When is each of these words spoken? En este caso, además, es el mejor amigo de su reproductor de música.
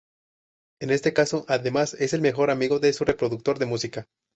En 0.81 0.89
este 0.89 1.13
caso, 1.13 1.45
además, 1.47 1.93
es 1.99 2.13
el 2.13 2.21
mejor 2.21 2.49
amigo 2.49 2.79
de 2.79 2.91
su 2.91 3.05
reproductor 3.05 3.59
de 3.59 3.67
música. 3.67 4.07